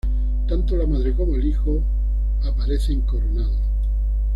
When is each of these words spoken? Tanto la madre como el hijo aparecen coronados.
Tanto 0.47 0.75
la 0.75 0.87
madre 0.87 1.13
como 1.13 1.35
el 1.35 1.45
hijo 1.45 1.79
aparecen 2.41 3.01
coronados. 3.01 3.59